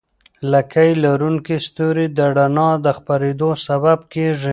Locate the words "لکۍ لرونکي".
0.51-1.57